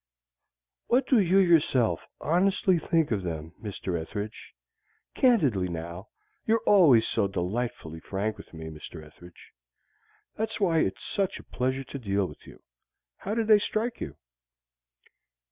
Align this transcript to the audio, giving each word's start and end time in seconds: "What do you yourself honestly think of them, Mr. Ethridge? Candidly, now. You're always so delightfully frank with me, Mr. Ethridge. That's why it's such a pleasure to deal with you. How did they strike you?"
"What 0.87 1.05
do 1.05 1.19
you 1.19 1.37
yourself 1.37 2.07
honestly 2.19 2.79
think 2.79 3.11
of 3.11 3.21
them, 3.21 3.53
Mr. 3.61 4.01
Ethridge? 4.01 4.55
Candidly, 5.13 5.69
now. 5.69 6.07
You're 6.43 6.63
always 6.65 7.07
so 7.07 7.27
delightfully 7.27 7.99
frank 7.99 8.35
with 8.37 8.51
me, 8.51 8.71
Mr. 8.71 9.05
Ethridge. 9.05 9.53
That's 10.37 10.59
why 10.59 10.79
it's 10.79 11.03
such 11.03 11.37
a 11.37 11.43
pleasure 11.43 11.83
to 11.83 11.99
deal 11.99 12.25
with 12.25 12.47
you. 12.47 12.63
How 13.17 13.35
did 13.35 13.45
they 13.45 13.59
strike 13.59 14.01
you?" 14.01 14.15